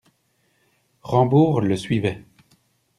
Rambourg 1.03 1.61
le 1.61 1.77
suivait. 1.77 2.23